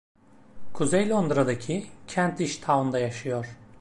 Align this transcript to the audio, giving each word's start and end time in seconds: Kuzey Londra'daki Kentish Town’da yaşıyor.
Kuzey 0.73 1.07
Londra'daki 1.09 1.87
Kentish 2.07 2.57
Town’da 2.61 2.99
yaşıyor. 2.99 3.45